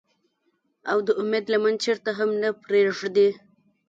او 0.91 0.97
د 1.07 1.09
اميد 1.21 1.45
لمن 1.53 1.75
چرته 1.83 2.11
هم 2.17 2.29
نۀ 2.41 2.49
پريږدي۔ 2.63 3.27